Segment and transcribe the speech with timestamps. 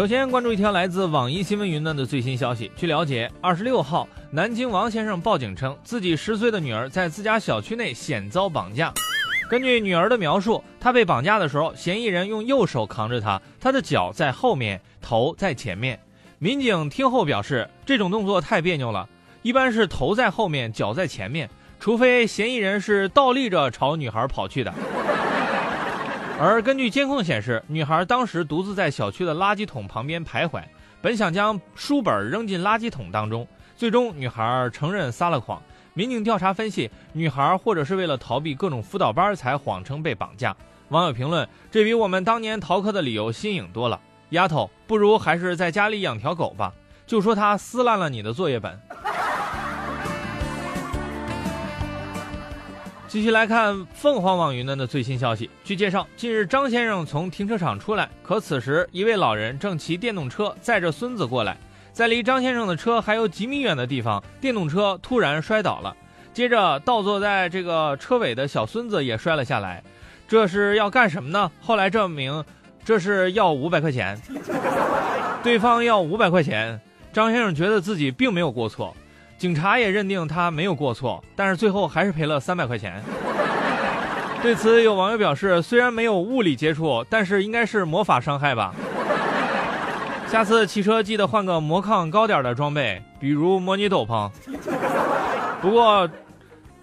[0.00, 2.72] 首先关注一条来自网易新闻云端的最新消息。
[2.74, 8.94] 据了解，二十六号，南京王先生报警称，自己十岁的女儿在自家小区内险遭绑架。
[9.50, 16.00] 根据女儿的描述，她被绑架的时候，嫌疑人用右手扛着她，她的脚在后面，头在前面。
[16.38, 19.06] 民警听后表示，这种动作太别扭了，
[19.42, 21.46] 一般是头在后面，脚在前面，
[21.78, 24.72] 除非嫌疑人是倒立着朝女孩跑去的。
[26.42, 30.62] 而根据监控显示，女孩当时独自在小区的垃圾桶旁边徘徊，
[31.02, 35.62] 本想将书本扔进垃圾桶当中，最终女孩承认撒了谎。
[35.92, 40.56] 民警调查分析，女孩或者是为了逃避各种辅导班才谎称被绑架。
[40.88, 44.00] 网友评论：这比我们当年逃课的理由新颖多了。
[44.30, 46.72] 丫头，不如还是在家里养条狗吧，
[47.06, 48.80] 就说它撕烂了你的作业本。
[53.10, 55.50] 继续来看凤凰网云端的最新消息。
[55.64, 61.58] 据介绍，近日张先生从停车场出来，可此时一位老人正骑电动车载着孙子过来，
[61.92, 65.96] 在离张先生的车还有几米远的地方，电动车突然摔倒了，
[66.32, 69.82] 接着倒坐在这个车尾的小孙子也摔了下来。
[70.28, 71.50] 这是要干什么呢？
[71.60, 72.44] 后来证明，
[72.84, 74.16] 这是要五百块钱。
[75.42, 76.80] 对方要五百块钱，
[77.12, 78.96] 张先生觉得自己并没有过错。
[79.40, 83.02] 警察也认定他没有过错，但是最后还是赔了三百块钱。
[84.42, 88.74] 对此，有网友表示，虽然没有物理接触，但是应该是魔法伤害吧。
[90.26, 94.30] 下次骑车记得换个魔抗高点的装备，比如模拟斗篷。
[95.62, 96.06] 不过，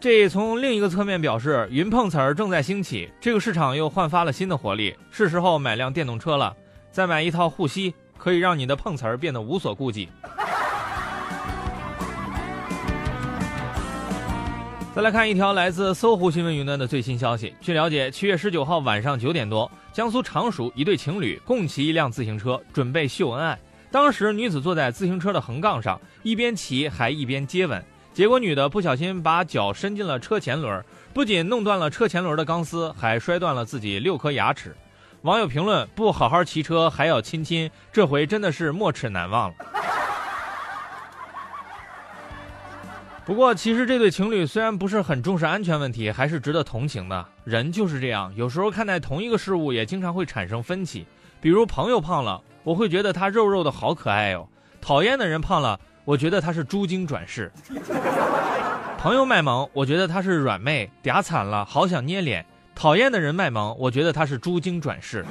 [0.00, 6.52] 这从另一个侧面表示，云碰瓷儿正在兴起，这个市场又焕发了新的活力，是时候买辆电动车了，
[6.90, 10.08] 再买一套护膝，可以让你的碰瓷儿变得无所顾忌。
[14.92, 17.54] 再来看一条来自搜狐新闻云端的最新消息。
[17.60, 23.56] 据了解，七月十九号晚上九点多，江苏常熟一对情侣共骑一辆自行车，准备秀恩爱。
[23.92, 27.80] 当时女子坐在自行车的横杠上，一边骑还一边接吻。
[28.12, 30.84] 结果女的不小心把脚伸进了车前轮，
[31.14, 34.74] 不仅弄断了车前轮的钢丝，还摔断了自己六颗牙齿。
[35.22, 39.54] 网友评论：不好好骑车还要亲亲，这回真的是没齿难忘了。
[43.26, 47.24] 不过，其实这对情侣虽然不是很重视安全问题，还是值得同情的。
[47.44, 51.06] 人就是这样，有时候看待同一个事物也经常会产生分歧。
[51.40, 54.48] 比如朋友胖了，我会觉得他肉肉的好可爱哦；
[54.80, 57.52] 讨厌的人胖了，我觉得他是猪精转世。
[58.98, 62.42] 朋友卖萌，我觉得他是软妹，嗲惨了，好想捏脸；
[62.74, 65.24] 讨厌的人卖萌，我觉得他是猪精转世。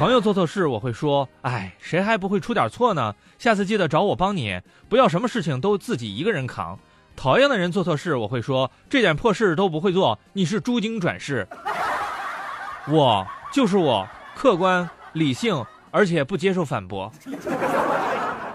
[0.00, 3.14] 朋友做错事，我会说：“哎，谁还不会出点错呢？
[3.38, 6.78] 下次记得找我帮你，不要什么事情都自己一个人扛。”
[7.14, 11.46] 讨厌的人做错事，我会说：“这点破事都不会做，你是猪精转世。”
[12.88, 17.12] 我就是我，客观理性，而且不接受反驳。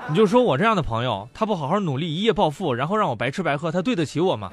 [0.08, 4.52] 你就说我这样的朋友，他不好好努力，一夜暴富，然后让我白吃白喝，他对得起我吗？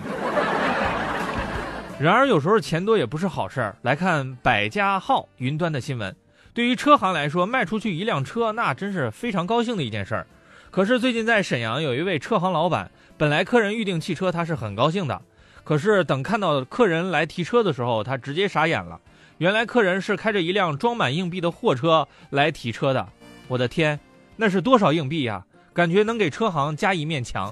[1.98, 3.74] 然而有时候钱多也不是好事儿。
[3.80, 6.14] 来看百家号云端的新闻。
[6.54, 10.26] 对于车行来说，卖出去一辆车，那真是非常高兴的一件事儿。
[10.70, 15.20] 可是最近在沈阳有一位车行老板，本来客人预定汽车，他是很高兴的。
[15.64, 19.00] 可是等看到客人来提车的时候，他直接傻眼了。
[19.38, 23.08] 原来客人是开着一辆装满硬币的货车来提车的。
[23.48, 23.98] 我的天，
[24.36, 25.44] 那是多少硬币呀？
[25.72, 27.50] 感觉能给车行加一面墙。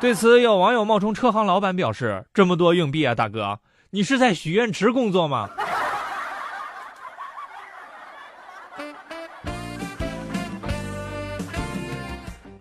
[0.00, 3.58] 对此，有网友冒充车行老板表示：“这么多硬币啊，大哥，
[3.90, 5.48] 你是在许愿池工作吗？”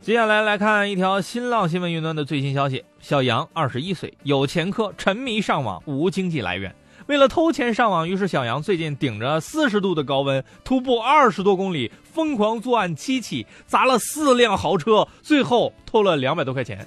[0.03, 6.75] 接下来来看一条新浪新闻云端的最新消息：小杨二十一岁，有前科，沉迷上网，无经济来源。
[7.06, 16.86] 为了偷钱上网，于是小杨最近顶着四十度的高温，徒步二十多公里，疯狂作案七起，砸了四辆豪车，最后偷了两百多块钱。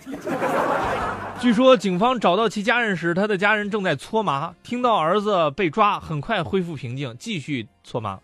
[1.41, 4.53] 据说警方找到其家人时，他的家人正在搓麻。
[4.63, 8.19] 听到儿子被抓，很快恢复平静，继续搓麻，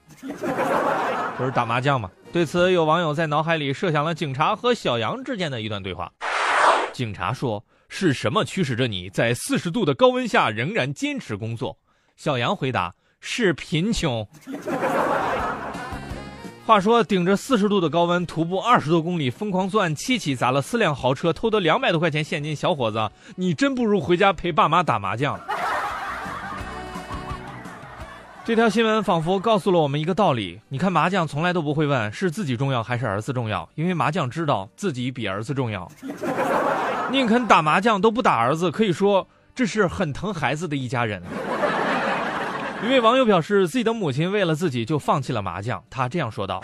[1.39, 2.11] 就是打麻将嘛。
[2.33, 6.11] 对此，有网友在脑海里设想了警察和小杨之间的一段对话。
[6.91, 11.77] 警察说：“是什么驱使着你在四十度的高温下仍然坚持工作？”
[12.17, 14.27] 小杨回答：“是贫穷。”
[16.65, 25.39] 话说，顶着四十度的高温，徒步二十多公里，疯狂作案七起，砸了四辆豪车，偷得两百多块钱现金，小伙子，你真不如回家陪爸妈打麻将。
[28.45, 35.89] 这条新闻仿佛告诉了我们一个道理：你看麻将从来都不会问是自己重要还是儿子重要，因为麻将知道自己比儿子重要。
[37.13, 41.23] 宁肯打麻将都不打儿子，可以说这是很疼孩子的一家人。
[42.83, 46.61] 一位网友表示，自己的母亲为了自己就放弃了麻将，他这样说道：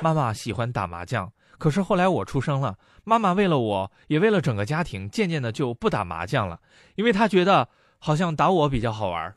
[0.00, 1.28] 妈妈喜欢打麻将，
[1.58, 6.60] 可是后来我出生了，妈妈为了我也为了整个家庭，渐渐的就不打麻将了，
[6.94, 7.66] 因为她觉得
[7.98, 9.34] 好像打我比较好玩。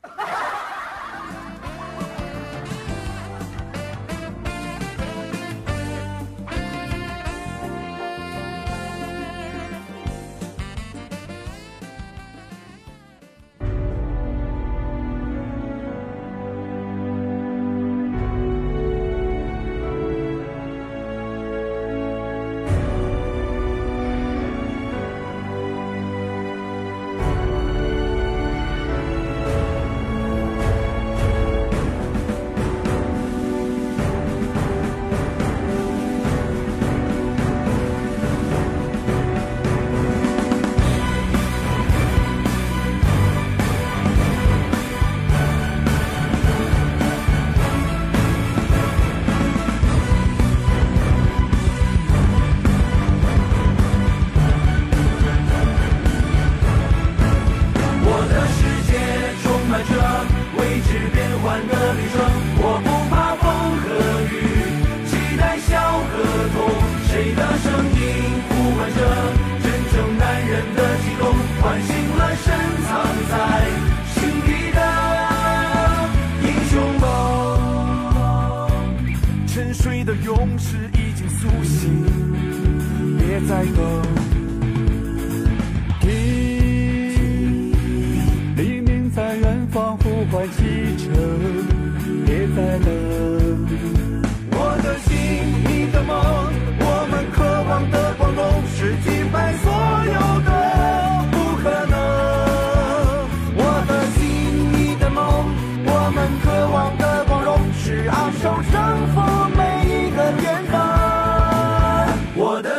[79.84, 82.06] 睡的勇士已经苏醒，
[83.18, 84.23] 别再等。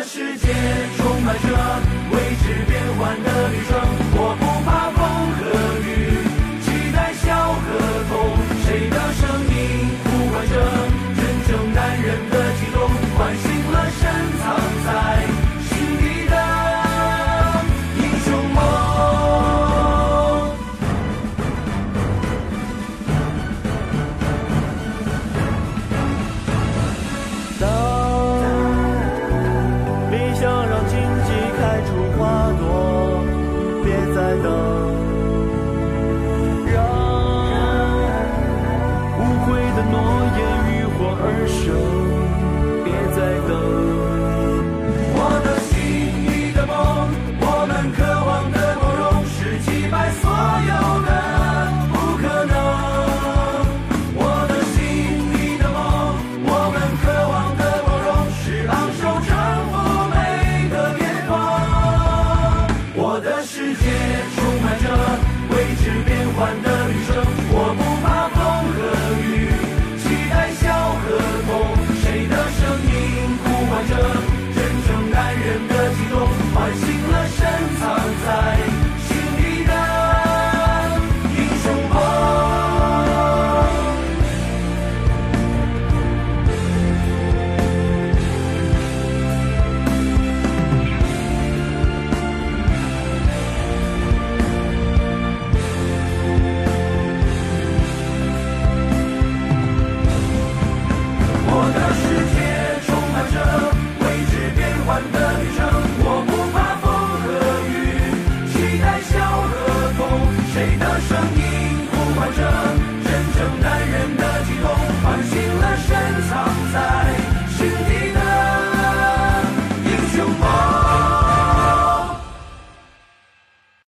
[0.06, 1.05] 世界。